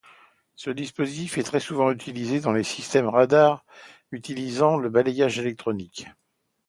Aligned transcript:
Ce 0.55 0.71
dispositif 0.71 1.37
est 1.37 1.43
très 1.43 1.59
souvent 1.59 1.91
utilisé 1.91 2.39
dans 2.39 2.53
les 2.53 2.63
systèmes 2.63 3.07
radar 3.07 3.63
utilisant 4.11 4.75
le 4.77 4.89
balayage 4.89 5.37
électronique. 5.37 6.07